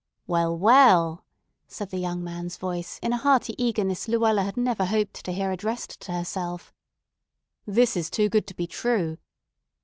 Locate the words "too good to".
8.09-8.55